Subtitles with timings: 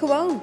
[0.00, 0.40] gewoon,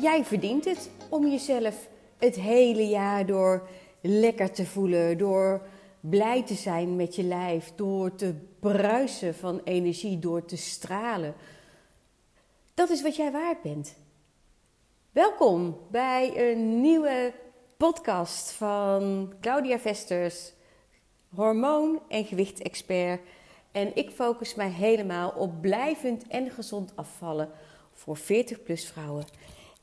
[0.00, 1.88] jij verdient het om jezelf
[2.18, 3.68] het hele jaar door
[4.00, 5.62] lekker te voelen, door
[6.00, 11.34] blij te zijn met je lijf, door te bruisen van energie, door te stralen.
[12.74, 13.96] Dat is wat jij waard bent.
[15.12, 17.32] Welkom bij een nieuwe
[17.76, 20.52] podcast van Claudia Vesters,
[21.34, 23.20] hormoon- en gewichtexpert.
[23.72, 27.50] En ik focus mij helemaal op blijvend en gezond afvallen
[28.00, 29.24] voor 40-plus vrouwen.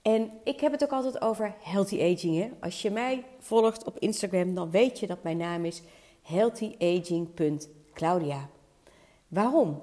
[0.02, 2.38] En ik heb het ook altijd over healthy aging.
[2.38, 2.50] Hè?
[2.62, 5.82] Als je mij volgt op Instagram, dan weet je dat mijn naam is
[6.22, 8.50] healthyaging.claudia.
[9.28, 9.82] Waarom?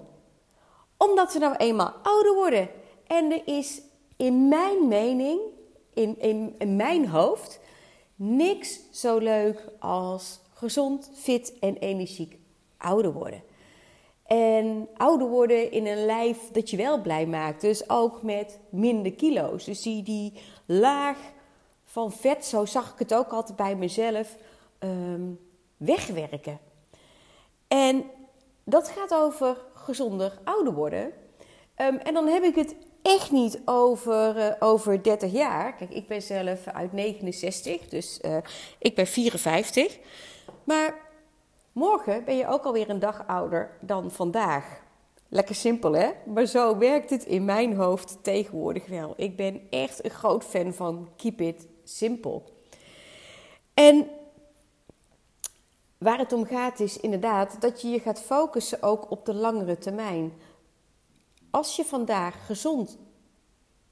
[0.96, 2.68] Omdat we nou eenmaal ouder worden.
[3.06, 3.82] En er is
[4.16, 5.40] in mijn mening,
[5.92, 7.60] in, in, in mijn hoofd,
[8.14, 12.38] niks zo leuk als gezond, fit en energiek
[12.76, 13.42] ouder worden.
[14.24, 17.60] En ouder worden in een lijf dat je wel blij maakt.
[17.60, 19.64] Dus ook met minder kilo's.
[19.64, 20.32] Dus die, die
[20.66, 21.18] laag
[21.84, 24.36] van vet, zo zag ik het ook altijd bij mezelf,
[24.78, 25.40] um,
[25.76, 26.58] wegwerken.
[27.68, 28.04] En
[28.64, 31.12] dat gaat over gezonder ouder worden.
[31.76, 35.74] Um, en dan heb ik het echt niet over, uh, over 30 jaar.
[35.74, 38.36] Kijk, ik ben zelf uit 69, dus uh,
[38.78, 39.98] ik ben 54.
[40.64, 40.94] Maar
[41.74, 44.82] Morgen ben je ook alweer een dag ouder dan vandaag.
[45.28, 46.10] Lekker simpel hè?
[46.26, 49.14] Maar zo werkt het in mijn hoofd tegenwoordig wel.
[49.16, 52.44] Ik ben echt een groot fan van keep it simpel.
[53.74, 54.08] En
[55.98, 59.78] waar het om gaat is inderdaad dat je je gaat focussen ook op de langere
[59.78, 60.32] termijn.
[61.50, 62.98] Als je vandaag gezond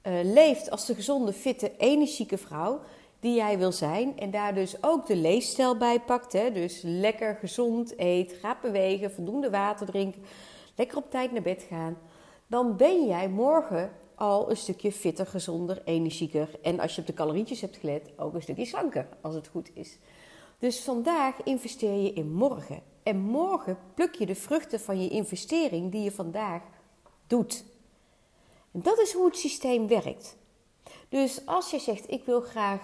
[0.03, 2.79] uh, leeft als de gezonde, fitte, energieke vrouw,
[3.23, 4.19] die jij wil zijn.
[4.19, 6.33] En daar dus ook de leefstijl bij pakt.
[6.33, 6.51] Hè?
[6.51, 10.23] Dus lekker gezond eet, gaat bewegen, voldoende water drinken,
[10.75, 11.97] lekker op tijd naar bed gaan.
[12.47, 16.49] Dan ben jij morgen al een stukje fitter, gezonder, energieker.
[16.61, 19.69] En als je op de calorietjes hebt gelet, ook een stukje slanker, als het goed
[19.73, 19.97] is.
[20.59, 22.81] Dus vandaag investeer je in morgen.
[23.03, 26.61] En morgen pluk je de vruchten van je investering die je vandaag
[27.27, 27.63] doet.
[28.71, 30.37] En dat is hoe het systeem werkt.
[31.09, 32.81] Dus als je zegt: Ik wil graag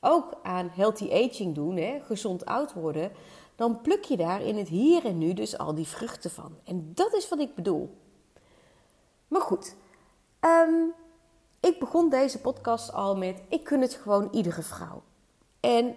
[0.00, 3.12] ook aan healthy aging doen, hè, gezond oud worden,
[3.56, 6.58] dan pluk je daar in het hier en nu dus al die vruchten van.
[6.64, 7.96] En dat is wat ik bedoel.
[9.28, 9.76] Maar goed,
[10.40, 10.92] um,
[11.60, 15.02] ik begon deze podcast al met: ik kun het gewoon iedere vrouw.
[15.60, 15.96] En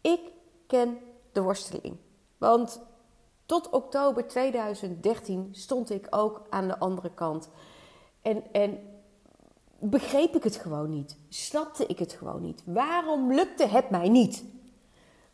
[0.00, 0.20] ik
[0.66, 0.98] ken
[1.32, 1.96] de worsteling.
[2.38, 2.80] Want
[3.46, 7.48] tot oktober 2013 stond ik ook aan de andere kant.
[8.22, 8.89] En, en
[9.80, 11.16] begreep ik het gewoon niet.
[11.28, 12.62] Snapte ik het gewoon niet.
[12.64, 14.44] Waarom lukte het mij niet?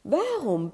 [0.00, 0.72] Waarom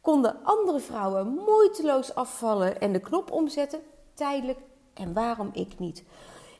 [0.00, 3.80] konden andere vrouwen moeiteloos afvallen en de knop omzetten,
[4.14, 4.58] tijdelijk,
[4.94, 6.04] en waarom ik niet?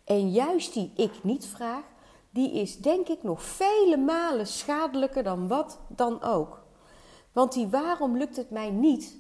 [0.05, 1.85] En juist die ik niet vraag,
[2.31, 6.63] die is denk ik nog vele malen schadelijker dan wat dan ook.
[7.33, 9.17] Want die waarom lukt het mij niet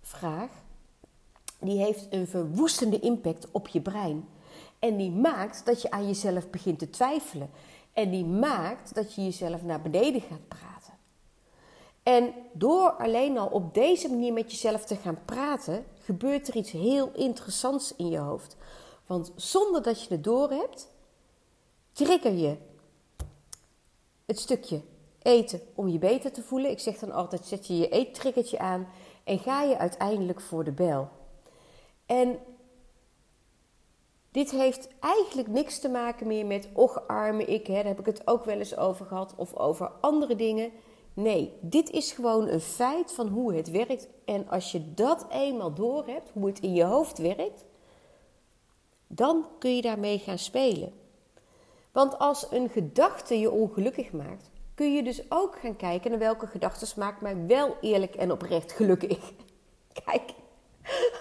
[0.00, 0.50] vraag,
[1.60, 4.28] die heeft een verwoestende impact op je brein.
[4.80, 7.50] En die maakt dat je aan jezelf begint te twijfelen.
[7.92, 10.92] En die maakt dat je jezelf naar beneden gaat praten.
[12.02, 16.70] En door alleen al op deze manier met jezelf te gaan praten, gebeurt er iets
[16.70, 18.56] heel interessants in je hoofd.
[19.06, 20.88] Want zonder dat je het doorhebt,
[21.92, 22.56] trigger je
[24.24, 24.80] het stukje
[25.22, 26.70] eten om je beter te voelen.
[26.70, 28.88] Ik zeg dan altijd: zet je je eettriggertje aan
[29.24, 31.08] en ga je uiteindelijk voor de bel.
[32.06, 32.38] En
[34.30, 38.06] dit heeft eigenlijk niks te maken meer met och arme ik, hè, daar heb ik
[38.06, 40.70] het ook wel eens over gehad, of over andere dingen.
[41.14, 44.08] Nee, dit is gewoon een feit van hoe het werkt.
[44.24, 47.64] En als je dat eenmaal doorhebt, hoe het in je hoofd werkt,
[49.06, 50.92] dan kun je daarmee gaan spelen.
[51.92, 56.46] Want als een gedachte je ongelukkig maakt, kun je dus ook gaan kijken naar welke
[56.46, 59.32] gedachten maakt mij wel eerlijk en oprecht gelukkig.
[60.04, 60.32] Kijk,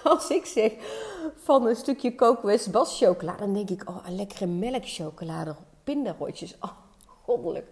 [0.16, 0.72] als ik zeg
[1.36, 6.72] van een stukje Coke Bas chocolade, dan denk ik, oh, een lekkere melkchocolade, pindarotjes, oh,
[7.24, 7.68] goddelijk.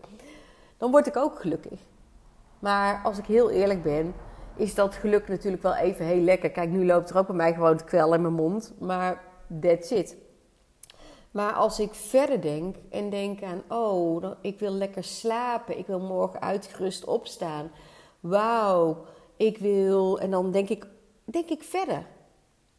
[0.78, 1.80] Dan word ik ook gelukkig.
[2.60, 4.13] Maar als ik heel eerlijk ben,
[4.56, 6.50] is dat geluk natuurlijk wel even heel lekker.
[6.51, 9.24] Kijk, nu loopt er ook bij mij gewoon het kwel in mijn mond, maar
[9.62, 10.18] that's it.
[11.31, 16.00] Maar als ik verder denk en denk aan, oh, ik wil lekker slapen, ik wil
[16.00, 17.72] morgen uitgerust opstaan.
[18.19, 19.06] Wauw,
[19.36, 20.19] ik wil.
[20.19, 20.88] En dan denk ik,
[21.25, 22.06] denk ik verder.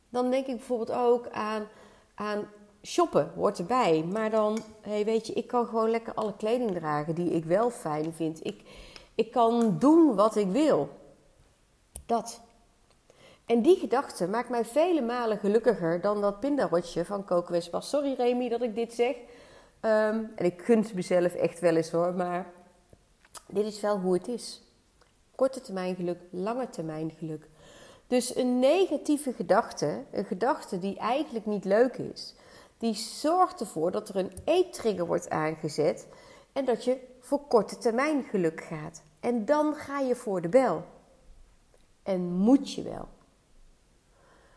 [0.09, 1.69] Dan denk ik bijvoorbeeld ook aan,
[2.15, 2.49] aan
[2.83, 4.05] shoppen, hoort erbij.
[4.13, 7.71] Maar dan, hey, weet je, ik kan gewoon lekker alle kleding dragen die ik wel
[7.71, 8.45] fijn vind.
[8.45, 8.63] Ik,
[9.15, 10.89] ik kan doen wat ik wil.
[12.07, 12.41] Dat.
[13.47, 18.49] En die gedachte maakt mij vele malen gelukkiger dan dat pindarotje van Coco Sorry Remy
[18.49, 19.17] dat ik dit zeg.
[19.81, 22.53] Ehm, en ik gun mezelf echt wel eens hoor, maar
[23.47, 24.63] dit is wel hoe het is.
[25.35, 27.49] Korte termijn geluk, lange termijn geluk.
[28.09, 32.35] Dus een negatieve gedachte, een gedachte die eigenlijk niet leuk is,
[32.79, 36.07] die zorgt ervoor dat er een eettrigger wordt aangezet
[36.53, 39.03] en dat je voor korte termijn geluk gaat.
[39.21, 40.85] En dan ga je voor de bel.
[42.03, 43.09] En moet je wel.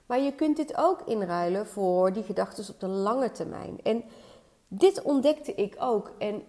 [0.05, 3.79] Maar je kunt dit ook inruilen voor die gedachten op de lange termijn.
[3.83, 4.03] En
[4.67, 6.11] dit ontdekte ik ook.
[6.17, 6.43] En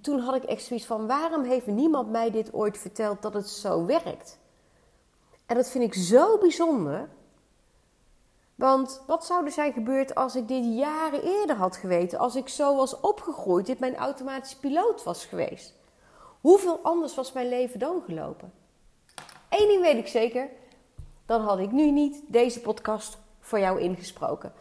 [0.00, 3.48] toen had ik echt zoiets van: waarom heeft niemand mij dit ooit verteld dat het
[3.48, 4.38] zo werkt?
[5.46, 7.08] En dat vind ik zo bijzonder.
[8.54, 12.18] Want wat zou er zijn gebeurd als ik dit jaren eerder had geweten?
[12.18, 15.74] Als ik zo was opgegroeid, dit mijn automatische piloot was geweest?
[16.40, 18.52] Hoeveel anders was mijn leven dan gelopen?
[19.48, 20.48] Eén ding weet ik zeker:
[21.26, 24.52] dan had ik nu niet deze podcast voor jou ingesproken.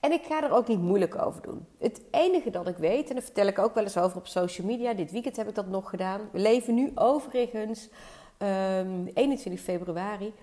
[0.00, 1.66] En ik ga er ook niet moeilijk over doen.
[1.78, 4.66] Het enige dat ik weet, en daar vertel ik ook wel eens over op social
[4.66, 6.28] media, dit weekend heb ik dat nog gedaan.
[6.32, 7.88] We leven nu overigens
[8.42, 10.34] um, ehm, 21 februari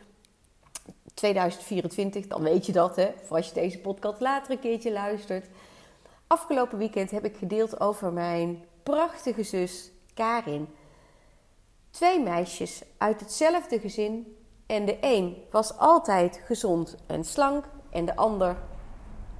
[1.14, 5.48] 2024, dan weet je dat, hè, voor als je deze podcast later een keertje luistert.
[6.28, 10.68] Afgelopen weekend heb ik gedeeld over mijn prachtige zus Karin.
[11.92, 14.38] Twee meisjes uit hetzelfde gezin.
[14.66, 17.66] En de een was altijd gezond en slank.
[17.90, 18.58] En de ander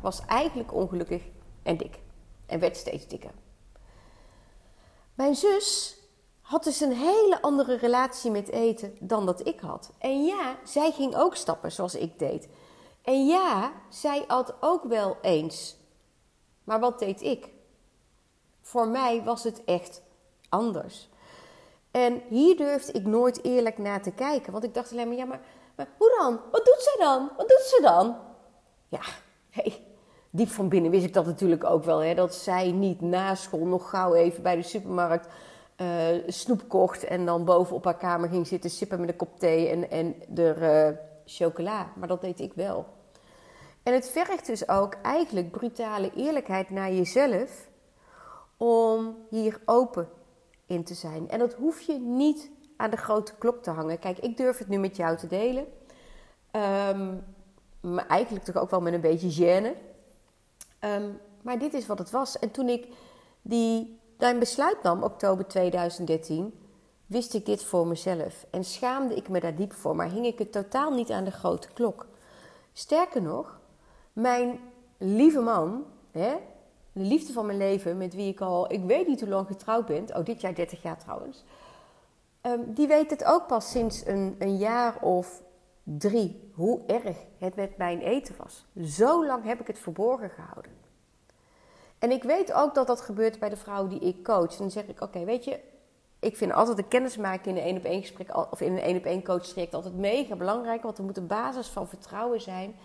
[0.02, 1.24] was eigenlijk ongelukkig
[1.64, 2.00] en dik.
[2.46, 3.32] En werd steeds dikker.
[5.14, 5.99] Mijn zus
[6.50, 9.92] had dus een hele andere relatie met eten dan dat ik had.
[9.98, 12.48] En ja, zij ging ook stappen zoals ik deed.
[13.02, 15.78] En ja, zij at ook wel eens.
[16.64, 17.50] Maar wat deed ik?
[18.62, 20.02] Voor mij was het echt
[20.50, 21.10] anders.
[21.92, 24.52] En hier durfde ik nooit eerlijk naar te kijken.
[24.52, 25.42] Want ik dacht alleen maar, ja, maar,
[25.98, 26.40] hoe dan?
[26.52, 27.30] Wat doet ze dan?
[27.38, 28.16] Wat doet ze dan?
[28.88, 29.02] Ja,
[29.50, 29.86] hey,
[30.30, 32.00] diep van binnen wist ik dat natuurlijk ook wel.
[32.00, 35.28] Hè, dat zij niet na school nog gauw even bij de supermarkt
[35.82, 35.88] uh,
[36.28, 37.04] snoep kocht.
[37.04, 40.38] En dan boven op haar kamer ging zitten sippen met een kop thee en, en
[40.38, 41.92] er uh, chocola.
[41.96, 42.86] Maar dat deed ik wel.
[43.84, 47.68] En het vergt dus ook eigenlijk brutale eerlijkheid naar jezelf.
[48.58, 50.10] Om hier open
[50.66, 51.30] in te zijn.
[51.30, 54.00] En dat hoef je niet aan de grote klok te hangen.
[54.00, 55.66] Kijk, ik durf het nu met jou te delen.
[56.52, 57.24] Um,
[57.80, 59.76] maar eigenlijk toch ook wel met een beetje gêne.
[60.86, 62.40] Um, maar dit is wat het was.
[62.40, 62.88] En toen ik
[63.42, 66.54] die, mijn besluit nam, oktober 2013,
[67.06, 68.46] wist ik dit voor mezelf.
[68.50, 71.32] En schaamde ik me daar diep voor, maar hing ik het totaal niet aan de
[71.32, 72.06] grote klok.
[72.74, 73.60] Sterker nog,
[74.14, 74.60] mijn
[74.98, 76.36] lieve man, hè,
[76.92, 79.86] de liefde van mijn leven, met wie ik al, ik weet niet hoe lang getrouwd
[79.86, 81.44] ben, oh dit jaar 30 jaar trouwens,
[82.42, 85.42] um, die weet het ook pas sinds een, een jaar of
[85.84, 88.66] drie, hoe erg het met mijn eten was.
[88.84, 90.79] Zo lang heb ik het verborgen gehouden.
[92.00, 94.52] En ik weet ook dat dat gebeurt bij de vrouwen die ik coach.
[94.52, 95.60] En dan zeg ik, oké, weet je,
[96.20, 98.98] ik vind altijd de kennismaking in een één op één gesprek of in een één
[98.98, 102.76] op één coach traject altijd mega belangrijk, want er moet een basis van vertrouwen zijn.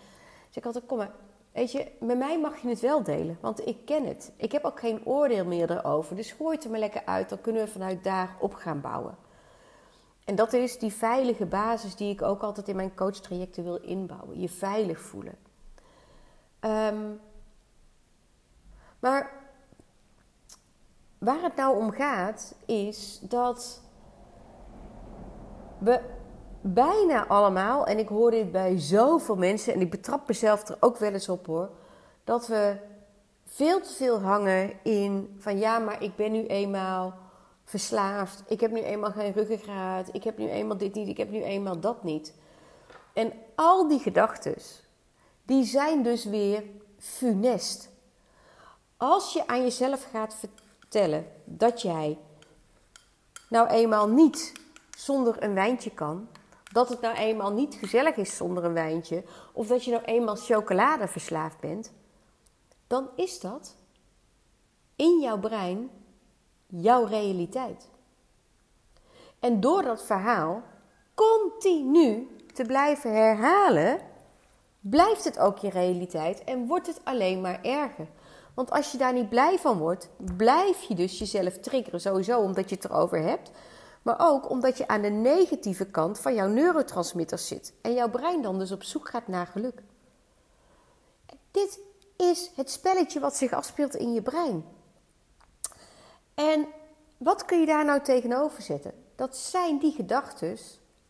[0.47, 1.11] Dus ik altijd, kom maar,
[1.55, 4.33] Weet je, met mij mag je het wel delen, want ik ken het.
[4.37, 6.17] Ik heb ook geen oordeel meer erover.
[6.17, 9.17] Dus gooi het er maar lekker uit, dan kunnen we vanuit daar op gaan bouwen.
[10.25, 14.41] En dat is die veilige basis die ik ook altijd in mijn coachtrajecten wil inbouwen.
[14.41, 15.35] Je veilig voelen.
[16.61, 17.11] Ehm,
[19.05, 19.31] maar
[21.19, 23.81] waar het nou om gaat, is dat
[25.79, 26.01] we
[26.61, 30.97] bijna allemaal, en ik hoor dit bij zoveel mensen, en ik betrap mezelf er ook
[30.97, 31.71] wel eens op hoor,
[32.25, 32.77] dat we
[33.45, 37.15] veel te veel hangen in van ja, maar ik ben nu eenmaal
[37.65, 41.31] verslaafd, ik heb nu eenmaal geen ruggengraat, ik heb nu eenmaal dit niet, ik heb
[41.31, 42.35] nu eenmaal dat niet.
[43.13, 44.55] En al die gedachten,
[45.43, 46.63] die zijn dus weer
[46.99, 47.93] funest.
[48.97, 52.19] Als je aan jezelf gaat vertellen dat jij
[53.49, 54.53] nou eenmaal niet
[54.97, 56.29] zonder een wijntje kan,
[56.73, 60.37] dat het nou eenmaal niet gezellig is zonder een wijntje, of dat je nou eenmaal
[60.37, 61.93] chocolade verslaafd bent,
[62.87, 63.77] dan is dat
[64.97, 65.91] in jouw brein
[66.67, 67.89] jouw realiteit.
[69.39, 70.63] En door dat verhaal
[71.15, 74.01] continu te blijven herhalen,
[74.81, 78.09] blijft het ook je realiteit en wordt het alleen maar erger.
[78.55, 82.01] Want als je daar niet blij van wordt, blijf je dus jezelf triggeren.
[82.01, 83.51] Sowieso omdat je het erover hebt.
[84.03, 87.73] Maar ook omdat je aan de negatieve kant van jouw neurotransmitters zit.
[87.83, 89.83] En jouw brein dan dus op zoek gaat naar geluk.
[91.51, 91.81] Dit
[92.17, 94.65] is het spelletje wat zich afspeelt in je brein.
[96.35, 96.67] En
[97.17, 98.93] wat kun je daar nou tegenover zetten?
[99.15, 100.59] Dat zijn die gedachten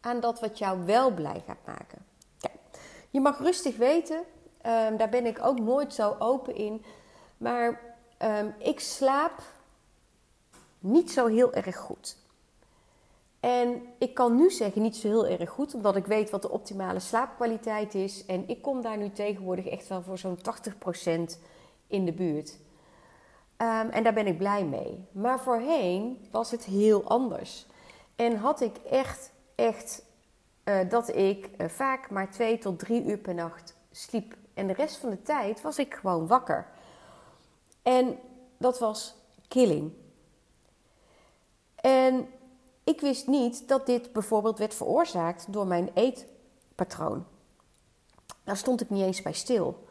[0.00, 2.06] aan dat wat jou wel blij gaat maken.
[2.40, 2.58] Kijk,
[3.10, 6.84] je mag rustig weten, um, daar ben ik ook nooit zo open in.
[7.44, 9.42] Maar Ehm, ik slaap
[10.78, 12.16] niet zo heel erg goed.
[13.40, 16.50] En ik kan nu zeggen niet zo heel erg goed, omdat ik weet wat de
[16.50, 18.26] optimale slaapkwaliteit is.
[18.26, 21.38] En ik kom daar nu tegenwoordig echt wel voor zo'n 80%
[21.86, 22.58] in de buurt.
[23.56, 25.04] Ehm, en daar ben ik blij mee.
[25.12, 27.66] Maar voorheen was het heel anders.
[28.16, 30.04] En had ik echt, echt
[30.64, 34.36] uh, dat ik uh, vaak maar twee tot drie uur per nacht sliep.
[34.54, 36.74] En de rest van de tijd was ik gewoon wakker.
[37.85, 38.19] En
[38.59, 39.14] dat was
[39.49, 39.93] killing.
[41.75, 42.29] En
[42.85, 47.25] ik wist niet dat dit bijvoorbeeld werd veroorzaakt door mijn eetpatroon.
[48.45, 49.85] Daar stond ik niet eens bij stil.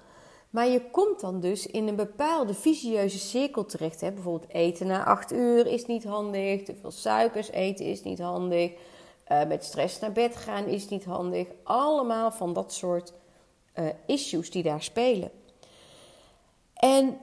[0.49, 4.01] Maar je komt dan dus in een bepaalde visieuze cirkel terecht.
[4.01, 4.11] Hè?
[4.11, 6.63] Bijvoorbeeld eten na acht uur is niet handig.
[6.63, 8.71] Te veel suikers eten is niet handig.
[9.31, 11.47] Uh, met stress naar bed gaan is niet handig.
[11.63, 13.13] Allemaal van dat soort
[13.75, 15.31] uh, issues die daar spelen.
[16.73, 17.17] En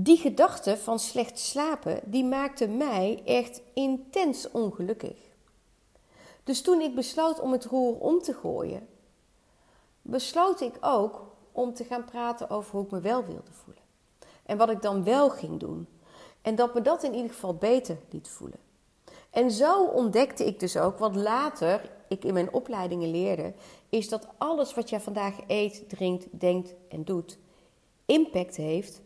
[0.00, 5.16] die gedachte van slecht slapen, die maakte mij echt intens ongelukkig.
[6.44, 8.88] Dus toen ik besloot om het roer om te gooien,
[10.02, 13.82] besloot ik ook om te gaan praten over hoe ik me wel wilde voelen.
[14.42, 15.88] En wat ik dan wel ging doen.
[16.42, 18.58] En dat me dat in ieder geval beter liet voelen.
[19.30, 23.54] En zo ontdekte ik dus ook, wat later ik in mijn opleidingen leerde,
[23.88, 27.38] is dat alles wat jij vandaag eet, drinkt, denkt en doet,
[28.06, 29.00] impact heeft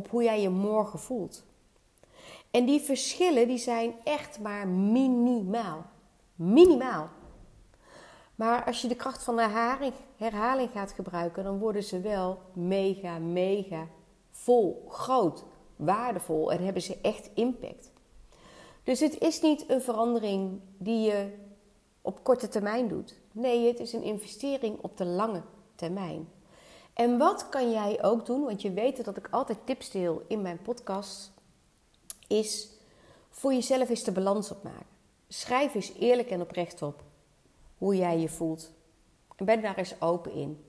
[0.00, 1.44] op hoe jij je morgen voelt.
[2.50, 5.84] En die verschillen die zijn echt maar minimaal.
[6.34, 7.08] Minimaal.
[8.34, 9.38] Maar als je de kracht van
[10.16, 13.86] herhaling gaat gebruiken, dan worden ze wel mega, mega
[14.30, 15.44] vol, groot,
[15.76, 17.92] waardevol en hebben ze echt impact.
[18.82, 21.34] Dus het is niet een verandering die je
[22.02, 23.20] op korte termijn doet.
[23.32, 25.42] Nee, het is een investering op de lange
[25.74, 26.28] termijn.
[27.00, 28.44] En wat kan jij ook doen?
[28.44, 31.32] Want je weet dat ik altijd tips deel in mijn podcast.
[32.26, 32.68] Is
[33.30, 34.86] voor jezelf eens de balans opmaken.
[35.28, 37.02] Schrijf eens eerlijk en oprecht op
[37.78, 38.70] hoe jij je voelt.
[39.36, 40.64] En ben daar eens open in.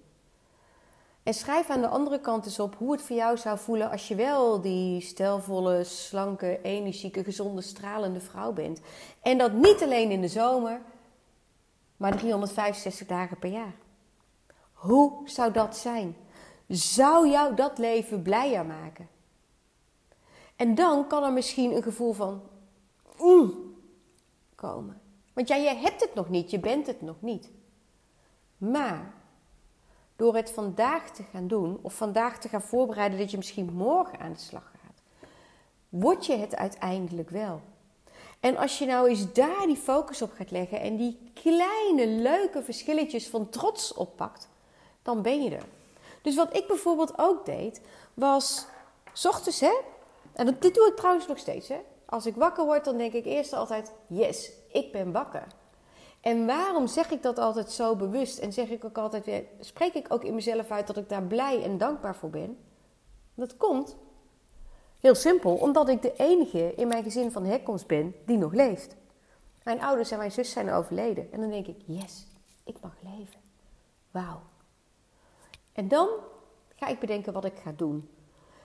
[1.23, 4.07] En schrijf aan de andere kant eens op hoe het voor jou zou voelen als
[4.07, 8.81] je wel die stelvolle, slanke, energieke, gezonde, stralende vrouw bent.
[9.21, 10.81] En dat niet alleen in de zomer,
[11.97, 13.73] maar 365 dagen per jaar.
[14.81, 16.15] Hoe zou dat zijn?
[16.71, 19.09] Zou jou dat leven blijer maken?
[20.55, 22.41] En dan kan er misschien een gevoel van
[23.19, 23.75] mm,
[24.55, 25.01] komen.
[25.33, 27.49] Want ja, je hebt het nog niet, je bent het nog niet.
[28.57, 29.13] Maar
[30.15, 34.19] door het vandaag te gaan doen, of vandaag te gaan voorbereiden dat je misschien morgen
[34.19, 35.01] aan de slag gaat,
[35.89, 37.61] word je het uiteindelijk wel.
[38.39, 42.63] En als je nou eens daar die focus op gaat leggen en die kleine leuke
[42.63, 44.49] verschilletjes van trots oppakt,
[45.01, 45.65] dan ben je er.
[46.21, 47.81] Dus wat ik bijvoorbeeld ook deed,
[48.13, 48.65] was
[49.13, 49.79] s ochtends, hè,
[50.33, 51.79] en dit doe ik trouwens nog steeds, hè.
[52.05, 55.47] Als ik wakker word, dan denk ik eerst altijd, yes, ik ben wakker.
[56.21, 58.39] En waarom zeg ik dat altijd zo bewust?
[58.39, 61.23] En zeg ik ook altijd weer, spreek ik ook in mezelf uit dat ik daar
[61.23, 62.57] blij en dankbaar voor ben?
[63.35, 63.97] Dat komt
[64.99, 68.95] heel simpel, omdat ik de enige in mijn gezin van herkomst ben die nog leeft.
[69.63, 71.31] Mijn ouders en mijn zus zijn overleden.
[71.31, 72.27] En dan denk ik, yes,
[72.63, 73.39] ik mag leven.
[74.11, 74.41] Wauw.
[75.73, 76.09] En dan
[76.75, 78.09] ga ik bedenken wat ik ga doen.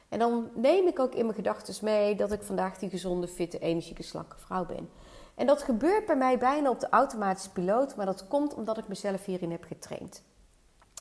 [0.08, 3.58] En dan neem ik ook in mijn gedachten mee dat ik vandaag die gezonde, fitte,
[3.58, 4.90] energieke, slanke vrouw ben.
[5.34, 8.88] En dat gebeurt bij mij bijna op de automatische piloot, maar dat komt omdat ik
[8.88, 10.22] mezelf hierin heb getraind.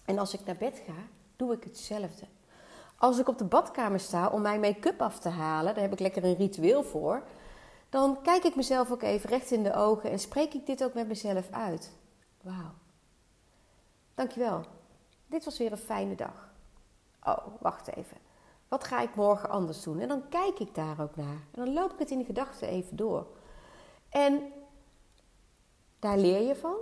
[0.05, 0.93] En als ik naar bed ga,
[1.35, 2.25] doe ik hetzelfde.
[2.97, 5.99] Als ik op de badkamer sta om mijn make-up af te halen, daar heb ik
[5.99, 7.23] lekker een ritueel voor,
[7.89, 10.93] dan kijk ik mezelf ook even recht in de ogen en spreek ik dit ook
[10.93, 11.91] met mezelf uit.
[12.41, 12.73] Wauw.
[14.15, 14.65] Dankjewel.
[15.27, 16.53] Dit was weer een fijne dag.
[17.23, 18.17] Oh, wacht even.
[18.67, 19.99] Wat ga ik morgen anders doen?
[19.99, 21.41] En dan kijk ik daar ook naar.
[21.51, 23.27] En dan loop ik het in de gedachten even door.
[24.09, 24.51] En
[25.99, 26.75] daar leer je van.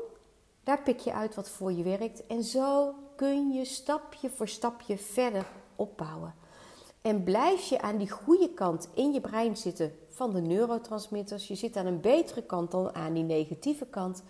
[0.63, 2.27] Daar pik je uit wat voor je werkt.
[2.27, 5.45] En zo kun je stapje voor stapje verder
[5.75, 6.33] opbouwen.
[7.01, 11.47] En blijf je aan die goede kant in je brein zitten van de neurotransmitters.
[11.47, 14.23] Je zit aan een betere kant dan aan die negatieve kant.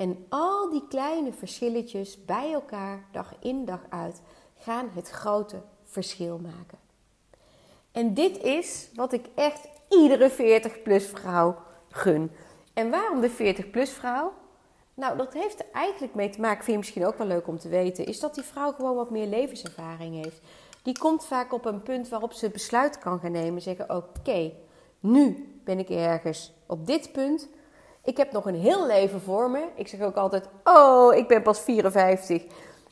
[0.00, 4.20] En al die kleine verschilletjes bij elkaar, dag in dag uit,
[4.58, 6.78] gaan het grote verschil maken.
[7.92, 11.56] En dit is wat ik echt iedere 40-plus vrouw
[11.88, 12.30] gun.
[12.74, 14.32] En waarom de 40-plus vrouw?
[14.94, 17.58] Nou, dat heeft er eigenlijk mee te maken, vind je misschien ook wel leuk om
[17.58, 20.40] te weten, is dat die vrouw gewoon wat meer levenservaring heeft.
[20.82, 23.62] Die komt vaak op een punt waarop ze besluit kan gaan nemen.
[23.62, 24.52] Zeggen: Oké,
[25.00, 27.48] nu ben ik ergens op dit punt.
[28.04, 29.64] Ik heb nog een heel leven voor me.
[29.74, 32.42] Ik zeg ook altijd: Oh, ik ben pas 54.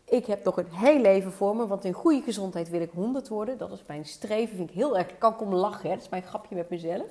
[0.05, 3.29] ik heb nog een heel leven voor me, want in goede gezondheid wil ik 100
[3.29, 3.59] worden.
[3.59, 5.95] Dat is mijn streven, vind ik heel erg, kan ik om lachen, hè?
[5.95, 7.11] dat is mijn grapje met mezelf.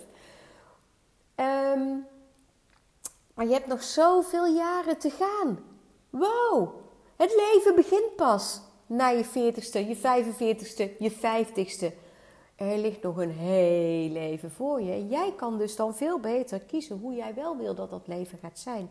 [1.36, 1.96] Ehm,
[3.34, 5.60] maar je hebt nog zoveel jaren te gaan.
[6.10, 6.70] Wow,
[7.16, 12.07] het leven begint pas na je 40ste, je 45ste, je 50ste.
[12.58, 15.08] Er ligt nog een heel leven voor je.
[15.08, 18.60] Jij kan dus dan veel beter kiezen hoe jij wel wil dat dat leven gaat
[18.60, 18.90] zijn.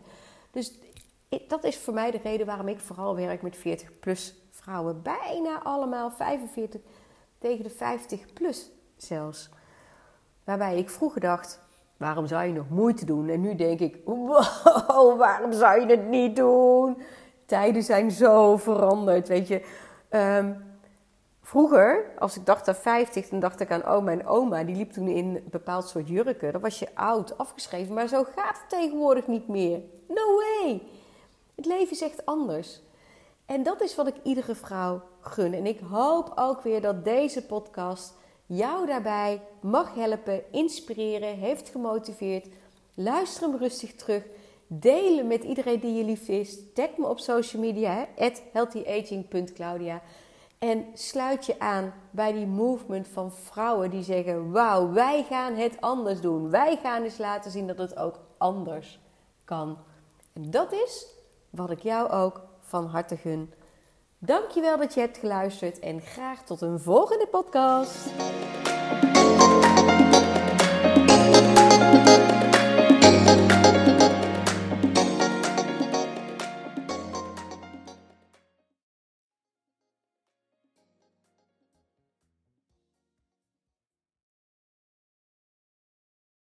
[0.51, 0.73] Dus
[1.47, 5.01] dat is voor mij de reden waarom ik vooral werk met 40 plus vrouwen.
[5.01, 6.81] Bijna allemaal 45
[7.37, 9.49] tegen de 50 plus zelfs.
[10.43, 11.59] Waarbij ik vroeger dacht,
[11.97, 13.29] waarom zou je nog moeite doen?
[13.29, 17.01] En nu denk ik, wow, waarom zou je het niet doen?
[17.45, 19.65] Tijden zijn zo veranderd, weet je.
[20.09, 20.53] Ehm,
[21.47, 24.63] vroeger, als ik dacht aan 50, dan dacht ik aan oma en oma.
[24.63, 26.51] Die liep toen in een bepaald soort jurken.
[26.51, 27.93] Dan was je oud, afgeschreven.
[27.93, 29.81] Maar zo gaat het tegenwoordig niet meer.
[30.07, 30.81] No way!
[31.55, 32.81] Het leven is echt anders.
[33.45, 35.53] En dat is wat ik iedere vrouw gun.
[35.53, 38.13] En ik hoop ook weer dat deze podcast
[38.45, 42.47] jou daarbij mag helpen, inspireren, heeft gemotiveerd.
[42.93, 44.23] Luister hem rustig terug.
[44.67, 46.57] Delen met iedereen die je lief is.
[46.73, 48.07] Tag me op social media,
[48.51, 50.01] healthyaging.claudia.
[50.59, 55.81] En sluit je aan bij die movement van vrouwen die zeggen: Wauw, wij gaan het
[55.81, 56.49] anders doen.
[56.49, 58.99] Wij gaan eens laten zien dat het ook anders
[59.43, 59.77] kan.
[60.33, 61.07] En dat is
[61.49, 63.53] wat ik jou ook van harte gun.
[64.17, 68.09] Dankjewel dat je hebt geluisterd en graag tot een volgende podcast.